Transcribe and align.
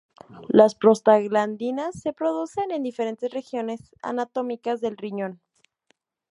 Las 0.47 0.73
prostaglandinas 0.73 1.93
se 1.99 2.11
producen 2.11 2.71
en 2.71 2.81
diferentes 2.81 3.29
regiones 3.29 3.91
anatómicas 4.01 4.81
del 4.81 4.97
riñón. 4.97 5.39